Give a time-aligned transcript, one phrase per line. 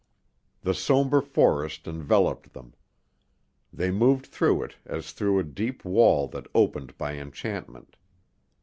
[0.63, 2.73] The somber forest enveloped them.
[3.71, 7.95] They moved through it as through a deep wall that opened by enchantment.